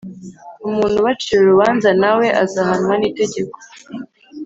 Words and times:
umuntu 0.67 0.95
ubacira 0.99 1.39
urubanza 1.41 1.89
nawe 2.01 2.25
azahanwa 2.43 2.93
n’itegeko 2.97 3.57